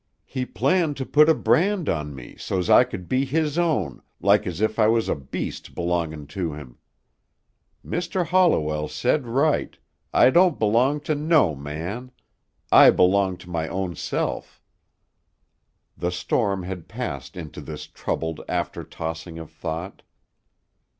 [0.25, 4.47] He planned to put a brand on me so's I c'd be his own like
[4.47, 6.79] as if I was a beast belongin' to him.
[7.85, 8.25] Mr.
[8.25, 9.77] Holliwell said right,
[10.11, 12.09] I don't belong to no man.
[12.71, 14.59] I belong to my own self."
[15.95, 20.01] The storm had passed into this troubled after tossing of thought.